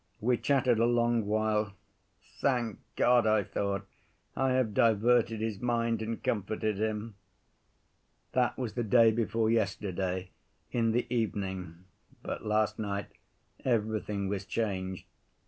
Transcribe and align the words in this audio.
We 0.19 0.35
chattered 0.35 0.79
a 0.79 0.87
long 0.87 1.27
while. 1.27 1.73
Thank 2.39 2.79
God, 2.95 3.27
I 3.27 3.43
thought, 3.43 3.85
I 4.35 4.53
have 4.53 4.73
diverted 4.73 5.41
his 5.41 5.59
mind 5.61 6.01
and 6.01 6.23
comforted 6.23 6.79
him. 6.79 7.13
"That 8.31 8.57
was 8.57 8.73
the 8.73 8.83
day 8.83 9.11
before 9.11 9.51
yesterday, 9.51 10.31
in 10.71 10.91
the 10.93 11.05
evening, 11.15 11.85
but 12.23 12.43
last 12.43 12.79
night 12.79 13.11
everything 13.63 14.27
was 14.27 14.43
changed. 14.43 15.05